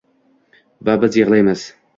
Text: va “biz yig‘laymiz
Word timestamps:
va 0.89 0.97
“biz 1.05 1.21
yig‘laymiz 1.21 1.71